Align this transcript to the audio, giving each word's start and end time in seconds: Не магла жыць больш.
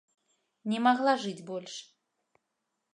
Не 0.73 0.79
магла 0.87 1.13
жыць 1.27 1.45
больш. 1.51 1.73